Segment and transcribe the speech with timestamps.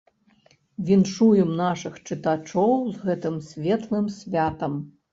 [0.87, 4.73] Віншуем нашых чытачоў з гэтым светлым святам.